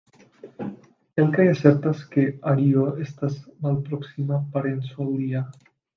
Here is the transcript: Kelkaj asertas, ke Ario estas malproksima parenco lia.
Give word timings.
Kelkaj 1.19 1.43
asertas, 1.49 2.01
ke 2.15 2.25
Ario 2.53 2.85
estas 3.07 3.35
malproksima 3.67 4.41
parenco 4.57 5.09
lia. 5.13 5.45